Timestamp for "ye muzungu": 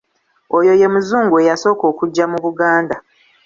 0.79-1.35